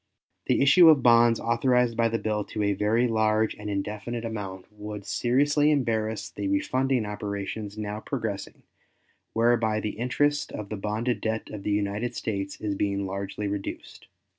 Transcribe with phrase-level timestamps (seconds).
[0.47, 4.65] The issue of bonds, authorized by the bill to a very large and indefinite amount,
[4.73, 8.63] would seriously embarrass the refunding operations now progressing,
[9.33, 14.07] whereby the interest of the bonded debt of the United States is being largely reduced.